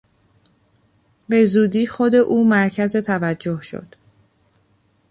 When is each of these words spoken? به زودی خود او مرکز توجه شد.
به 1.29 1.45
زودی 1.45 1.87
خود 1.87 2.15
او 2.15 2.45
مرکز 2.47 2.95
توجه 2.97 3.59
شد. 3.61 3.87